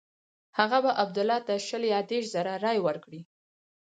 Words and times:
هغه 0.57 0.77
به 0.83 0.91
عبدالله 1.03 1.39
ته 1.47 1.53
شل 1.67 1.83
یا 1.93 1.99
دېرش 2.09 2.25
زره 2.35 2.53
رایې 2.63 2.81
ورکړي. 2.83 3.21